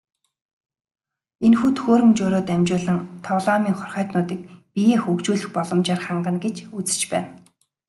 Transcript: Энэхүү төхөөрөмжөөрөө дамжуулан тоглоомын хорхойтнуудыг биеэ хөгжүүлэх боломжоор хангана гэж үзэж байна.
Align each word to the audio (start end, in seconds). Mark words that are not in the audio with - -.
Энэхүү 1.45 1.69
төхөөрөмжөөрөө 1.75 2.43
дамжуулан 2.47 2.99
тоглоомын 3.25 3.75
хорхойтнуудыг 3.77 4.39
биеэ 4.73 4.97
хөгжүүлэх 5.01 5.49
боломжоор 5.55 6.01
хангана 6.05 6.39
гэж 6.45 6.57
үзэж 6.77 7.01
байна. 7.11 7.31